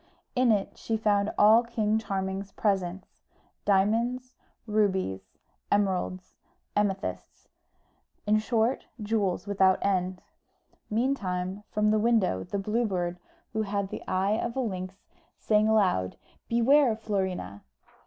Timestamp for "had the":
13.61-14.01